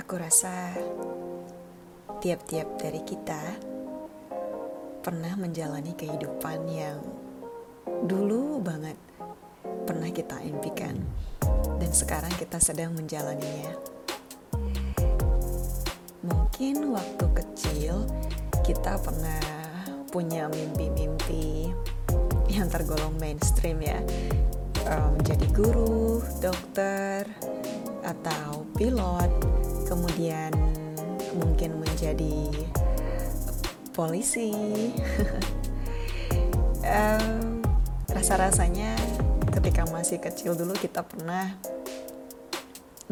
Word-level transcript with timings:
Aku 0.00 0.16
rasa 0.16 0.72
tiap-tiap 2.24 2.80
dari 2.80 3.04
kita 3.04 3.60
pernah 5.04 5.36
menjalani 5.36 5.92
kehidupan 5.92 6.64
yang 6.72 7.04
dulu 8.08 8.64
banget 8.64 8.96
pernah 9.84 10.08
kita 10.08 10.40
impikan 10.40 10.96
dan 11.76 11.92
sekarang 11.92 12.32
kita 12.40 12.56
sedang 12.64 12.96
menjalaninya. 12.96 13.76
Mungkin 16.24 16.96
waktu 16.96 17.26
kecil 17.44 18.08
kita 18.64 18.96
pernah 19.04 19.44
punya 20.08 20.48
mimpi-mimpi 20.48 21.76
yang 22.48 22.72
tergolong 22.72 23.20
mainstream 23.20 23.84
ya, 23.84 24.00
menjadi 24.88 25.46
guru, 25.54 26.22
dokter, 26.42 27.26
atau 28.02 28.66
pilot 28.74 29.30
kemudian 29.86 30.50
mungkin 31.38 31.78
menjadi 31.78 32.50
polisi. 33.94 34.52
um, 36.82 37.62
rasa-rasanya 38.16 38.96
ketika 39.52 39.86
masih 39.88 40.18
kecil 40.20 40.56
dulu 40.56 40.74
kita 40.76 41.04
pernah 41.04 41.54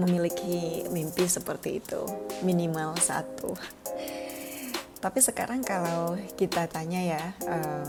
memiliki 0.00 0.89
mimpi 0.89 1.28
seperti 1.28 1.84
itu, 1.84 2.02
minimal 2.41 2.97
satu. 2.97 3.52
Tapi 5.00 5.19
sekarang 5.20 5.64
kalau 5.64 6.16
kita 6.37 6.69
tanya 6.69 7.00
ya, 7.00 7.25
um, 7.48 7.89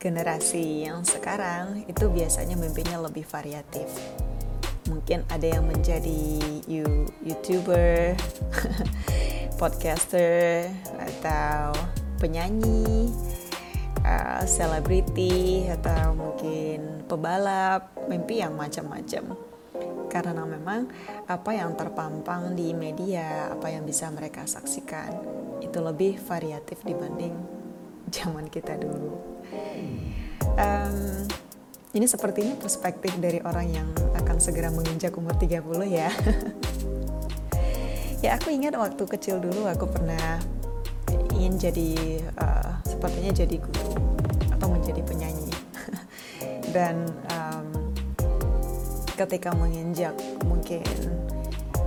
generasi 0.00 0.88
yang 0.88 1.04
sekarang 1.04 1.84
itu 1.84 2.08
biasanya 2.08 2.56
mimpinya 2.56 3.04
lebih 3.04 3.28
variatif 3.28 3.86
mungkin 4.90 5.22
ada 5.30 5.46
yang 5.46 5.64
menjadi 5.70 6.42
you, 6.66 7.06
youtuber, 7.22 8.18
podcaster 9.60 10.66
atau 10.98 11.70
penyanyi, 12.18 13.08
uh, 14.02 14.42
selebriti 14.44 15.70
uh, 15.70 15.78
atau 15.78 16.18
mungkin 16.18 17.06
pebalap, 17.06 17.94
mimpi 18.10 18.42
yang 18.42 18.58
macam-macam. 18.58 19.38
Karena 20.10 20.42
memang 20.42 20.90
apa 21.30 21.50
yang 21.54 21.78
terpampang 21.78 22.58
di 22.58 22.74
media, 22.74 23.54
apa 23.54 23.70
yang 23.70 23.86
bisa 23.86 24.10
mereka 24.10 24.42
saksikan 24.42 25.14
itu 25.62 25.78
lebih 25.78 26.18
variatif 26.18 26.82
dibanding 26.82 27.59
zaman 28.10 28.46
kita 28.50 28.76
dulu. 28.76 29.16
Um, 30.58 31.26
ini 31.90 32.06
sepertinya 32.06 32.54
perspektif 32.54 33.14
dari 33.18 33.42
orang 33.42 33.66
yang 33.70 33.88
akan 34.14 34.38
segera 34.38 34.70
menginjak 34.70 35.14
umur 35.18 35.34
30 35.34 35.62
ya. 35.90 36.10
ya 38.24 38.36
aku 38.36 38.52
ingat 38.52 38.76
waktu 38.78 39.02
kecil 39.06 39.42
dulu 39.42 39.66
aku 39.66 39.90
pernah 39.90 40.38
ingin 41.34 41.56
jadi 41.56 41.90
uh, 42.38 42.78
sepertinya 42.86 43.32
jadi 43.32 43.56
guru 43.58 43.96
atau 44.54 44.68
menjadi 44.70 45.02
penyanyi. 45.02 45.50
Dan 46.74 47.10
um, 47.32 47.66
ketika 49.18 49.50
menginjak 49.56 50.14
mungkin 50.46 50.86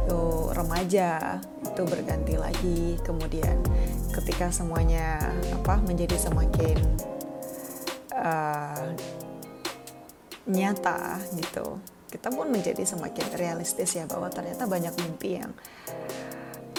tuh 0.10 0.52
remaja 0.52 1.40
itu 1.74 1.82
berganti 1.90 2.38
lagi 2.38 3.02
kemudian 3.02 3.58
ketika 4.14 4.54
semuanya 4.54 5.18
apa 5.58 5.82
menjadi 5.82 6.16
semakin 6.22 6.78
uh, 8.14 8.94
nyata 10.46 11.18
gitu 11.34 11.82
kita 12.14 12.30
pun 12.30 12.54
menjadi 12.54 12.86
semakin 12.86 13.26
realistis 13.42 13.98
ya 13.98 14.06
bahwa 14.06 14.30
ternyata 14.30 14.70
banyak 14.70 14.94
mimpi 15.02 15.42
yang 15.42 15.50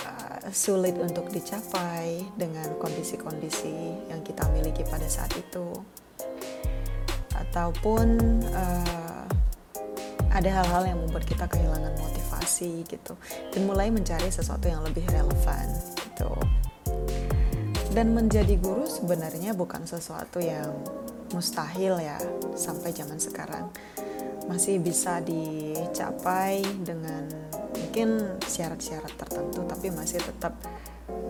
uh, 0.07 0.47
sulit 0.55 0.95
untuk 0.95 1.27
dicapai 1.27 2.23
dengan 2.39 2.79
kondisi-kondisi 2.79 3.99
yang 4.15 4.23
kita 4.23 4.47
miliki 4.55 4.87
pada 4.87 5.11
saat 5.11 5.35
itu. 5.35 5.75
Ataupun 7.35 8.07
uh, 8.55 9.27
ada 10.31 10.51
hal-hal 10.63 10.95
yang 10.95 11.03
membuat 11.03 11.27
kita 11.27 11.51
kehilangan 11.51 11.99
motivasi 11.99 12.34
gitu. 12.85 13.15
Dan 13.51 13.67
mulai 13.67 13.89
mencari 13.89 14.29
sesuatu 14.29 14.69
yang 14.69 14.85
lebih 14.85 15.05
relevan 15.09 15.67
gitu. 15.97 16.33
Dan 17.95 18.11
menjadi 18.11 18.59
guru 18.59 18.85
sebenarnya 18.91 19.55
bukan 19.55 19.87
sesuatu 19.87 20.43
yang 20.43 20.75
mustahil 21.31 21.99
ya 22.03 22.19
sampai 22.59 22.91
zaman 22.91 23.19
sekarang. 23.23 23.71
Masih 24.51 24.83
bisa 24.83 25.23
dicapai 25.25 26.61
dengan 26.83 27.25
mungkin 27.75 28.39
syarat-syarat 28.43 29.15
tertentu 29.15 29.63
tapi 29.65 29.89
masih 29.95 30.19
tetap 30.19 30.59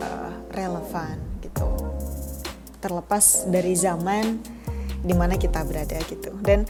uh, 0.01 0.33
relevan 0.57 1.21
gitu. 1.45 1.69
Terlepas 2.81 3.45
dari 3.49 3.77
zaman 3.77 4.41
di 5.05 5.13
mana 5.13 5.37
kita 5.37 5.61
berada 5.69 6.01
gitu. 6.09 6.33
Dan 6.41 6.65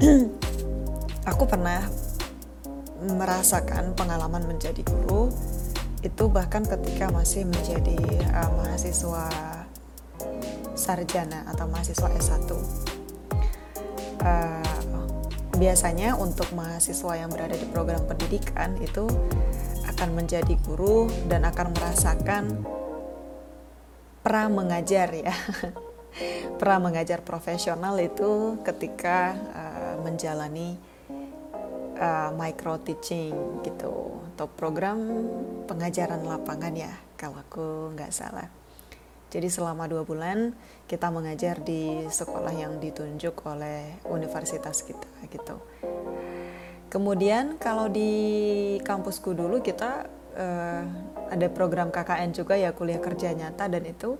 aku 1.30 1.44
pernah 1.44 1.84
merasakan 2.98 3.94
pengalaman 3.94 4.42
menjadi 4.46 4.82
guru 4.82 5.30
itu 6.02 6.30
bahkan 6.30 6.62
ketika 6.62 7.10
masih 7.10 7.46
menjadi 7.46 7.98
uh, 8.30 8.50
mahasiswa 8.58 9.26
sarjana 10.78 11.42
atau 11.50 11.66
mahasiswa 11.66 12.06
S1. 12.06 12.50
Uh, 12.54 12.58
eh, 14.22 14.62
biasanya 15.58 16.14
untuk 16.14 16.46
mahasiswa 16.54 17.18
yang 17.18 17.30
berada 17.34 17.58
di 17.58 17.66
program 17.66 18.06
pendidikan 18.06 18.78
itu 18.78 19.10
akan 19.90 20.14
menjadi 20.14 20.54
guru 20.62 21.10
dan 21.26 21.42
akan 21.50 21.74
merasakan 21.74 22.62
pra 24.22 24.46
mengajar 24.46 25.10
ya. 25.10 25.34
pra 26.62 26.78
mengajar 26.78 27.22
profesional 27.26 27.98
itu 27.98 28.58
ketika 28.62 29.34
uh, 29.54 29.94
menjalani 30.02 30.78
uh, 31.98 32.30
micro 32.34 32.78
teaching 32.80 33.62
gitu 33.66 34.22
atau 34.34 34.46
program 34.46 34.98
pengajaran 35.66 36.22
lapangan 36.22 36.72
ya 36.72 36.94
kalau 37.18 37.42
aku 37.42 37.92
nggak 37.98 38.14
salah. 38.14 38.46
Jadi 39.28 39.52
selama 39.52 39.84
dua 39.84 40.08
bulan 40.08 40.56
kita 40.88 41.12
mengajar 41.12 41.60
di 41.60 42.08
sekolah 42.08 42.54
yang 42.54 42.80
ditunjuk 42.80 43.44
oleh 43.44 44.00
universitas 44.08 44.80
kita 44.80 45.10
gitu. 45.28 45.60
Kemudian 46.88 47.60
kalau 47.60 47.92
di 47.92 48.08
kampusku 48.80 49.36
dulu 49.36 49.60
kita 49.60 50.08
uh, 50.32 50.82
ada 51.28 51.46
program 51.52 51.92
KKN 51.92 52.32
juga 52.32 52.56
ya 52.56 52.72
kuliah 52.72 52.96
kerja 52.96 53.36
nyata 53.36 53.68
dan 53.68 53.84
itu 53.84 54.16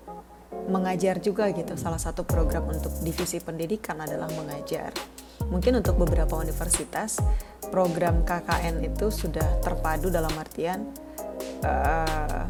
mengajar 0.69 1.17
juga 1.25 1.49
gitu. 1.57 1.81
Salah 1.81 1.97
satu 1.97 2.29
program 2.29 2.69
untuk 2.69 2.93
divisi 3.01 3.41
pendidikan 3.41 3.97
adalah 4.05 4.29
mengajar. 4.37 4.93
Mungkin 5.49 5.81
untuk 5.81 5.97
beberapa 5.97 6.37
universitas 6.37 7.17
program 7.69 8.25
KKN 8.25 8.85
itu 8.85 9.13
sudah 9.13 9.61
terpadu 9.61 10.09
dalam 10.09 10.33
artian 10.37 10.89
uh, 11.65 12.45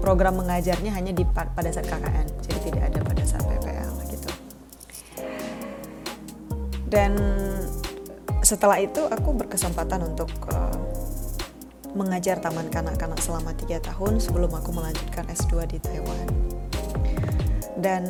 program 0.00 0.38
mengajarnya 0.38 0.92
hanya 0.94 1.12
di 1.12 1.24
pada 1.26 1.70
saat 1.72 1.86
KKN, 1.88 2.26
jadi 2.44 2.58
tidak 2.62 2.82
ada 2.94 2.98
pada 3.02 3.22
saat 3.26 3.44
PPL 3.46 3.92
gitu. 4.12 4.30
Dan 6.86 7.12
setelah 8.46 8.78
itu 8.78 9.02
aku 9.10 9.34
berkesempatan 9.34 10.06
untuk 10.06 10.30
uh, 10.54 10.78
mengajar 11.96 12.38
taman 12.38 12.68
kanak-kanak 12.68 13.18
selama 13.18 13.56
tiga 13.56 13.80
tahun 13.80 14.20
sebelum 14.20 14.52
aku 14.52 14.70
melanjutkan 14.70 15.26
S2 15.32 15.66
di 15.66 15.78
Taiwan. 15.80 16.28
Dan 17.76 18.04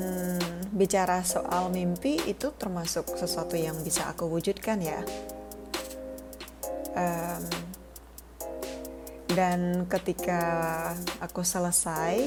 bicara 0.77 1.25
soal 1.25 1.73
mimpi 1.73 2.21
itu 2.29 2.53
termasuk 2.53 3.09
sesuatu 3.17 3.56
yang 3.56 3.79
bisa 3.81 4.11
aku 4.12 4.29
wujudkan 4.29 4.83
ya. 4.85 5.01
Um, 6.96 7.44
dan 9.37 9.84
ketika 9.93 10.40
aku 11.20 11.44
selesai 11.44 12.25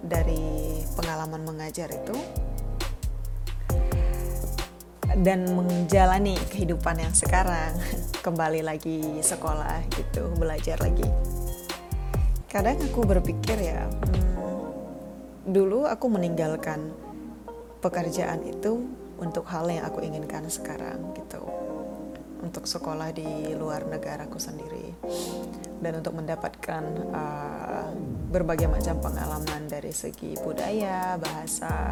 dari 0.00 0.80
pengalaman 0.96 1.44
mengajar 1.44 1.92
itu 1.92 2.16
dan 5.20 5.48
menjalani 5.52 6.36
kehidupan 6.48 6.96
yang 7.00 7.12
sekarang 7.12 7.76
kembali 8.24 8.64
lagi 8.64 9.20
sekolah 9.20 9.84
gitu 9.92 10.32
belajar 10.40 10.80
lagi. 10.80 11.04
Kadang 12.48 12.80
aku 12.80 13.04
berpikir 13.04 13.60
ya 13.60 13.84
hmm, 13.84 14.36
dulu 15.44 15.84
aku 15.84 16.08
meninggalkan 16.08 16.88
pekerjaan 17.84 18.40
itu 18.48 18.80
untuk 19.20 19.44
hal 19.48 19.68
yang 19.68 19.84
aku 19.84 20.04
inginkan 20.04 20.48
sekarang 20.48 21.16
gitu 21.16 21.40
untuk 22.42 22.68
sekolah 22.68 23.12
di 23.12 23.54
luar 23.56 23.86
negaraku 23.88 24.36
sendiri 24.36 24.92
dan 25.80 26.00
untuk 26.00 26.16
mendapatkan 26.16 26.82
uh, 27.12 27.88
berbagai 28.32 28.68
macam 28.68 28.98
pengalaman 29.00 29.70
dari 29.70 29.92
segi 29.94 30.36
budaya, 30.40 31.16
bahasa, 31.16 31.88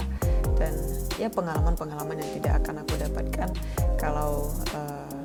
dan 0.58 0.74
ya 1.16 1.30
pengalaman-pengalaman 1.30 2.20
yang 2.20 2.30
tidak 2.42 2.54
akan 2.64 2.84
aku 2.84 2.94
dapatkan 3.00 3.50
kalau 3.96 4.50
uh, 4.74 5.22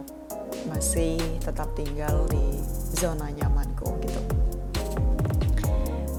masih 0.68 1.18
tetap 1.42 1.72
tinggal 1.74 2.28
di 2.30 2.60
zona 2.96 3.32
nyamanku 3.32 3.90
gitu. 4.04 4.22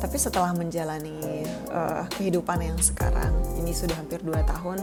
Tapi 0.01 0.17
setelah 0.17 0.57
menjalani 0.57 1.45
uh, 1.69 2.09
kehidupan 2.17 2.65
yang 2.65 2.79
sekarang, 2.81 3.37
ini 3.61 3.77
sudah 3.77 4.01
hampir 4.01 4.25
2 4.25 4.33
tahun 4.49 4.81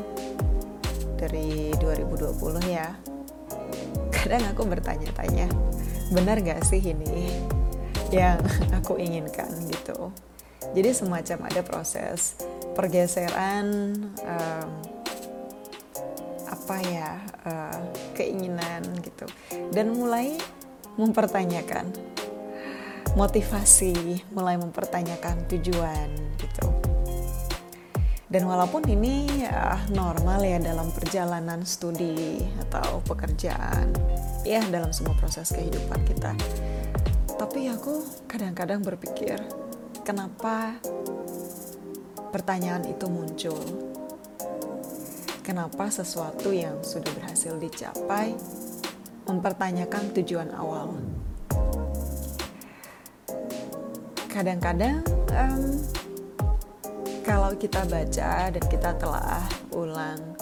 dari 1.18 1.74
2020 1.82 2.38
ya. 2.70 2.94
Kadang 4.28 4.44
aku 4.52 4.68
bertanya-tanya, 4.68 5.48
benar 6.12 6.44
gak 6.44 6.60
sih 6.68 6.84
ini 6.84 7.32
yang 8.12 8.36
aku 8.76 9.00
inginkan? 9.00 9.48
Gitu. 9.72 10.12
Jadi 10.76 10.90
semacam 10.92 11.48
ada 11.48 11.64
proses 11.64 12.36
pergeseran 12.76 13.96
um, 14.28 14.70
apa 16.44 16.76
ya 16.92 17.24
uh, 17.48 17.80
keinginan 18.20 18.84
gitu. 19.00 19.32
Dan 19.72 19.96
mulai 19.96 20.36
mempertanyakan 21.00 21.96
motivasi 23.16 24.28
mulai 24.36 24.60
mempertanyakan 24.60 25.48
tujuan 25.48 26.12
gitu 26.36 26.77
dan 28.28 28.44
walaupun 28.44 28.84
ini 28.88 29.48
uh, 29.48 29.80
normal 29.96 30.44
ya 30.44 30.60
dalam 30.60 30.92
perjalanan 30.92 31.64
studi 31.64 32.44
atau 32.68 33.00
pekerjaan 33.08 33.96
ya 34.44 34.60
dalam 34.68 34.92
semua 34.92 35.16
proses 35.16 35.52
kehidupan 35.56 36.04
kita 36.04 36.36
tapi 37.40 37.72
aku 37.72 38.04
kadang-kadang 38.28 38.84
berpikir 38.84 39.40
kenapa 40.04 40.76
pertanyaan 42.36 42.84
itu 42.88 43.08
muncul 43.08 43.60
kenapa 45.48 45.88
sesuatu 45.88 46.52
yang 46.52 46.84
sudah 46.84 47.08
berhasil 47.16 47.56
dicapai 47.56 48.36
mempertanyakan 49.28 50.16
tujuan 50.16 50.50
awal. 50.56 50.96
Kadang-kadang 54.32 55.04
um, 55.36 55.64
kalau 57.28 57.52
kita 57.60 57.84
baca 57.84 58.48
dan 58.48 58.64
kita 58.72 58.96
telah 58.96 59.44
ulang 59.76 60.40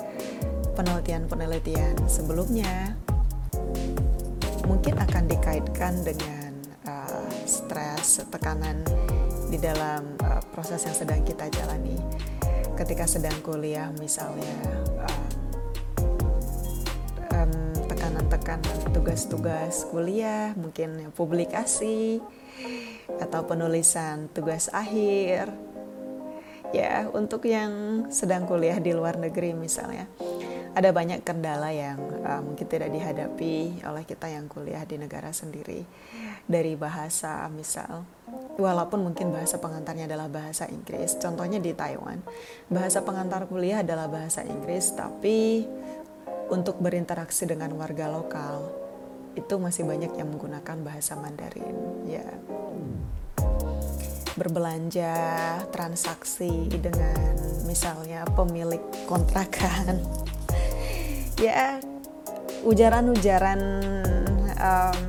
penelitian-penelitian 0.78 1.98
sebelumnya, 2.06 2.94
mungkin 4.70 4.94
akan 4.94 5.26
dikaitkan 5.26 6.06
dengan 6.06 6.54
uh, 6.86 7.26
stres, 7.50 8.22
tekanan 8.30 8.86
di 9.50 9.58
dalam 9.58 10.14
uh, 10.22 10.46
proses 10.54 10.86
yang 10.86 10.94
sedang 10.94 11.26
kita 11.26 11.50
jalani 11.50 11.98
ketika 12.78 13.10
sedang 13.10 13.34
kuliah 13.42 13.90
misalnya 13.98 14.86
tekanan-tekanan 17.86 18.78
tugas-tugas 18.92 19.88
kuliah, 19.90 20.52
mungkin 20.60 21.10
publikasi 21.16 22.20
atau 23.18 23.42
penulisan 23.48 24.28
tugas 24.36 24.68
akhir. 24.70 25.75
Ya, 26.74 27.08
untuk 27.14 27.46
yang 27.46 28.06
sedang 28.10 28.50
kuliah 28.50 28.82
di 28.82 28.92
luar 28.92 29.20
negeri 29.22 29.54
misalnya, 29.54 30.10
ada 30.76 30.92
banyak 30.92 31.24
kendala 31.24 31.72
yang 31.72 31.96
uh, 32.26 32.44
mungkin 32.44 32.68
tidak 32.68 32.92
dihadapi 32.92 33.86
oleh 33.88 34.04
kita 34.04 34.28
yang 34.28 34.52
kuliah 34.52 34.84
di 34.84 35.00
negara 35.00 35.32
sendiri. 35.32 35.88
Dari 36.46 36.78
bahasa 36.78 37.48
misal, 37.50 38.06
walaupun 38.60 39.02
mungkin 39.02 39.34
bahasa 39.34 39.58
pengantarnya 39.58 40.06
adalah 40.06 40.30
bahasa 40.30 40.70
Inggris, 40.70 41.18
contohnya 41.18 41.58
di 41.58 41.72
Taiwan, 41.74 42.22
bahasa 42.70 43.02
pengantar 43.02 43.48
kuliah 43.48 43.82
adalah 43.82 44.06
bahasa 44.12 44.46
Inggris, 44.46 44.94
tapi 44.94 45.66
untuk 46.52 46.78
berinteraksi 46.78 47.50
dengan 47.50 47.74
warga 47.74 48.12
lokal 48.12 48.86
itu 49.36 49.56
masih 49.60 49.84
banyak 49.84 50.16
yang 50.16 50.32
menggunakan 50.32 50.78
bahasa 50.86 51.20
Mandarin 51.20 51.76
ya 52.08 52.24
berbelanja 54.36 55.16
transaksi 55.72 56.68
dengan 56.72 57.36
misalnya 57.68 58.28
pemilik 58.36 58.84
kontrakan 59.08 60.00
ya 61.46 61.80
ujaran-ujaran 62.68 63.62
um, 64.60 65.00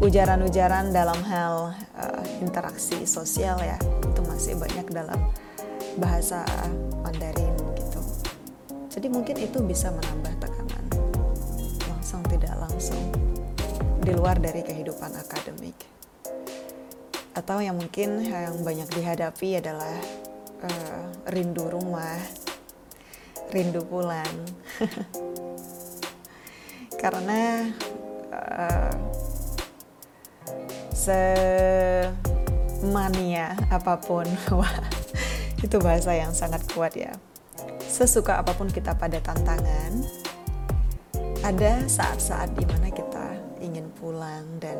ujaran-ujaran 0.00 0.92
dalam 0.92 1.20
hal 1.28 1.76
uh, 1.96 2.22
interaksi 2.40 3.04
sosial 3.04 3.60
ya 3.60 3.76
itu 4.04 4.20
masih 4.24 4.56
banyak 4.56 4.86
dalam 4.92 5.20
bahasa 6.00 6.44
Mandarin 7.04 7.56
jadi 8.90 9.06
mungkin 9.06 9.36
itu 9.40 9.58
bisa 9.64 9.88
menambah 9.88 10.34
tekanan 10.44 10.84
langsung 11.88 12.20
tidak 12.28 12.52
langsung 12.58 13.00
di 14.00 14.12
luar 14.16 14.40
dari 14.40 14.64
kehidupan 14.64 15.12
akademik. 15.14 15.99
Atau 17.40 17.64
yang 17.64 17.80
mungkin 17.80 18.20
yang 18.28 18.60
banyak 18.60 18.92
dihadapi 18.92 19.64
adalah 19.64 19.96
uh, 20.60 21.08
rindu 21.32 21.72
rumah, 21.72 22.20
rindu 23.48 23.80
pulang. 23.88 24.44
Karena 27.00 27.64
uh, 28.28 28.92
semania 30.92 31.96
apa 33.72 33.96
pun, 33.96 34.28
itu 35.64 35.80
bahasa 35.80 36.12
yang 36.12 36.36
sangat 36.36 36.60
kuat 36.76 36.92
ya 36.92 37.16
sesuka 37.90 38.38
apa 38.38 38.54
pun 38.54 38.70
kita 38.70 38.94
pada 38.94 39.18
tantangan, 39.18 40.06
ada 41.42 41.82
saat-saat 41.90 42.54
di 42.54 42.64
mana 42.64 42.88
kita 42.88 43.34
ingin 43.58 43.90
pulang 43.98 44.46
dan 44.62 44.78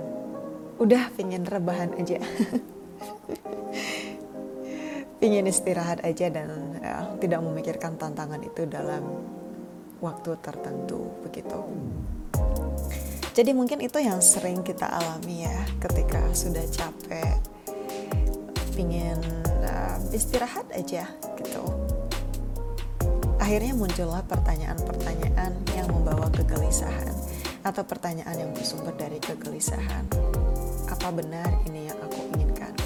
udah 0.80 1.12
pengen 1.14 1.44
rebahan 1.44 1.92
aja. 2.00 2.18
ingin 5.20 5.44
istirahat 5.44 6.00
aja 6.00 6.32
dan 6.32 6.80
ya, 6.80 7.04
tidak 7.20 7.44
memikirkan 7.44 8.00
tantangan 8.00 8.40
itu 8.40 8.64
dalam 8.64 9.04
waktu 10.00 10.32
tertentu 10.40 11.12
begitu. 11.20 11.60
Jadi 13.36 13.52
mungkin 13.52 13.84
itu 13.84 14.00
yang 14.00 14.18
sering 14.24 14.64
kita 14.64 14.88
alami 14.88 15.44
ya 15.44 15.60
ketika 15.78 16.24
sudah 16.32 16.64
capek, 16.72 17.36
ingin 18.80 19.20
uh, 19.60 20.00
istirahat 20.10 20.66
aja 20.72 21.04
gitu 21.36 21.62
Akhirnya 23.40 23.72
muncullah 23.76 24.22
pertanyaan-pertanyaan 24.24 25.52
yang 25.74 25.88
membawa 25.90 26.28
kegelisahan 26.32 27.12
atau 27.64 27.82
pertanyaan 27.84 28.36
yang 28.36 28.50
bersumber 28.54 28.92
dari 28.96 29.18
kegelisahan. 29.20 30.06
Apa 31.00 31.16
benar 31.16 31.48
ini 31.64 31.88
yang 31.88 31.96
aku 31.96 32.20
inginkan? 32.36 32.76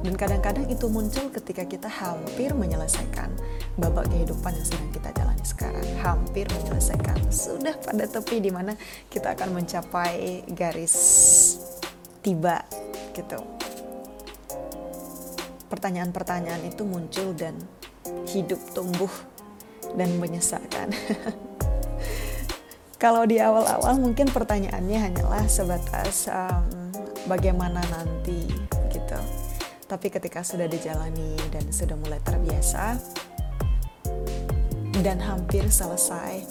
Dan 0.00 0.16
kadang-kadang 0.16 0.64
itu 0.72 0.88
muncul 0.88 1.28
ketika 1.28 1.68
kita 1.68 1.92
hampir 1.92 2.56
menyelesaikan 2.56 3.28
babak 3.76 4.08
kehidupan 4.08 4.56
yang 4.56 4.64
sedang 4.64 4.88
kita 4.96 5.12
jalani 5.12 5.44
sekarang. 5.44 5.84
Hampir 6.00 6.48
menyelesaikan. 6.48 7.20
Sudah 7.28 7.76
pada 7.76 8.08
tepi 8.08 8.40
di 8.40 8.48
mana 8.48 8.72
kita 9.12 9.36
akan 9.36 9.60
mencapai 9.60 10.48
garis 10.56 10.96
tiba 12.24 12.64
gitu. 13.12 13.36
Pertanyaan-pertanyaan 15.68 16.64
itu 16.64 16.88
muncul 16.88 17.36
dan 17.36 17.60
hidup 18.32 18.58
tumbuh 18.72 19.12
dan 20.00 20.16
menyesalkan. 20.16 20.96
Kalau 23.00 23.24
di 23.28 23.36
awal-awal 23.36 24.00
mungkin 24.00 24.32
pertanyaannya 24.32 24.98
hanyalah 25.00 25.44
sebatas 25.48 26.28
um, 26.28 26.79
bagaimana 27.30 27.78
nanti 27.94 28.50
gitu. 28.90 29.20
Tapi 29.86 30.06
ketika 30.10 30.42
sudah 30.42 30.66
dijalani 30.66 31.38
dan 31.54 31.70
sudah 31.70 31.94
mulai 31.94 32.18
terbiasa 32.26 32.98
dan 34.98 35.22
hampir 35.22 35.70
selesai, 35.70 36.42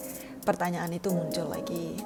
pertanyaan 0.48 0.95
itu 0.95 1.12
muncul 1.12 1.51
lagi. 1.51 2.00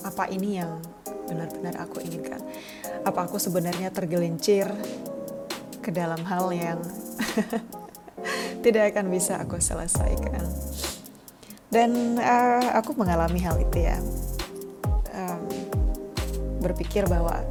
Apa 0.00 0.32
ini 0.32 0.56
yang 0.56 0.80
benar-benar 1.28 1.76
aku 1.84 2.00
inginkan? 2.00 2.40
Apa 3.04 3.28
aku 3.28 3.36
sebenarnya 3.36 3.92
tergelincir 3.92 4.72
ke 5.84 5.92
dalam 5.92 6.24
hal 6.24 6.48
yang 6.56 6.80
tidak 8.64 8.96
akan 8.96 9.12
bisa 9.12 9.40
aku 9.40 9.56
selesaikan 9.56 10.44
dan 11.70 12.18
uh, 12.18 12.76
aku 12.76 12.92
mengalami 12.98 13.40
hal 13.40 13.56
itu 13.56 13.86
ya 13.86 13.96
berpikir 16.60 17.08
bahwa 17.08 17.42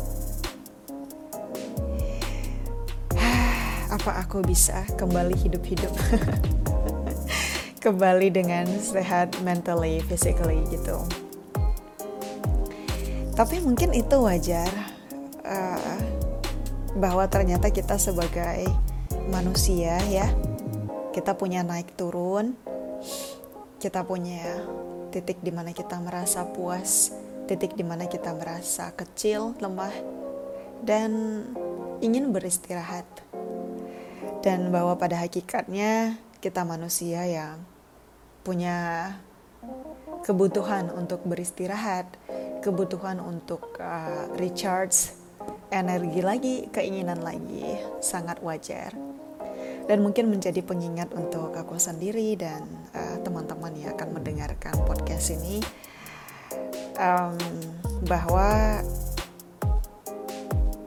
apa 3.90 4.22
aku 4.22 4.46
bisa 4.46 4.86
kembali 4.96 5.34
hidup-hidup 5.34 5.92
kembali 7.84 8.30
dengan 8.30 8.70
sehat 8.80 9.34
mentally, 9.42 10.00
physically 10.06 10.62
gitu. 10.70 11.02
Tapi 13.34 13.64
mungkin 13.64 13.96
itu 13.96 14.20
wajar 14.20 14.70
uh, 15.48 15.98
bahwa 17.00 17.26
ternyata 17.32 17.72
kita 17.72 17.96
sebagai 17.96 18.68
manusia 19.32 19.96
ya 20.12 20.28
kita 21.10 21.34
punya 21.34 21.66
naik 21.66 21.98
turun, 21.98 22.54
kita 23.82 24.06
punya 24.06 24.64
titik 25.10 25.42
di 25.42 25.50
mana 25.50 25.74
kita 25.74 25.98
merasa 25.98 26.46
puas, 26.46 27.12
titik 27.50 27.74
di 27.74 27.82
mana 27.82 28.06
kita 28.06 28.30
merasa 28.38 28.94
kecil, 28.94 29.58
lemah, 29.58 29.90
dan 30.86 31.10
ingin 31.98 32.30
beristirahat. 32.30 33.10
Dan 34.46 34.70
bahwa 34.70 34.94
pada 35.02 35.18
hakikatnya 35.18 36.22
kita 36.38 36.62
manusia 36.62 37.26
yang 37.26 37.66
punya 38.46 39.18
kebutuhan 40.22 40.94
untuk 40.94 41.26
beristirahat, 41.26 42.06
kebutuhan 42.62 43.18
untuk 43.18 43.82
uh, 43.82 44.30
recharge 44.38 45.18
energi 45.74 46.22
lagi, 46.22 46.56
keinginan 46.70 47.20
lagi, 47.26 47.82
sangat 48.00 48.40
wajar. 48.46 48.94
Dan 49.90 50.06
mungkin 50.06 50.30
menjadi 50.30 50.62
pengingat 50.62 51.10
untuk 51.18 51.50
aku 51.58 51.82
sendiri 51.82 52.38
dan 52.38 52.62
uh, 52.94 53.18
teman-teman 53.26 53.74
yang 53.74 53.98
akan 53.98 54.22
mendengarkan 54.22 54.78
podcast 54.86 55.34
ini 55.34 55.60
um, 57.00 57.36
bahwa 58.06 58.84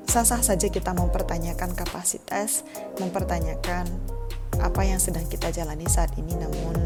sah-sah 0.06 0.44
saja 0.44 0.68
kita 0.68 0.92
mempertanyakan 0.92 1.72
kapasitas, 1.72 2.68
mempertanyakan 3.00 3.88
apa 4.60 4.84
yang 4.84 5.00
sedang 5.00 5.24
kita 5.26 5.48
jalani 5.48 5.88
saat 5.88 6.12
ini, 6.20 6.36
namun 6.36 6.76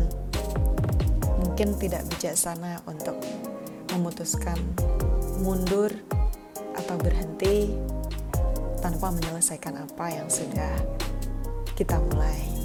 mungkin 1.43 1.75
tidak 1.77 2.07
bijaksana 2.15 2.81
untuk 2.87 3.19
memutuskan 3.91 4.57
mundur 5.43 5.91
atau 6.79 6.97
berhenti 6.97 7.75
tanpa 8.79 9.11
menyelesaikan 9.11 9.75
apa 9.75 10.07
yang 10.15 10.29
sudah 10.31 10.73
kita 11.75 11.99
mulai. 12.13 12.56